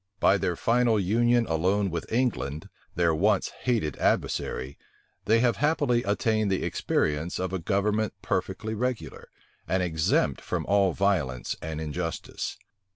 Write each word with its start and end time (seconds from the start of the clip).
By 0.19 0.39
their 0.39 0.55
final 0.55 0.99
union 0.99 1.45
alone 1.45 1.91
with 1.91 2.11
England, 2.11 2.69
their 2.95 3.13
once 3.13 3.49
hated 3.49 3.97
adversary, 3.99 4.79
they 5.25 5.41
have 5.41 5.57
happily 5.57 6.01
attained 6.01 6.51
the 6.51 6.63
experience 6.63 7.37
of 7.37 7.53
a 7.53 7.59
government 7.59 8.15
perfectly 8.23 8.73
regular, 8.73 9.29
and 9.67 9.83
exempt 9.83 10.41
from 10.41 10.65
all 10.65 10.93
violence 10.93 11.55
and 11.61 11.79
injustice. 11.79 12.57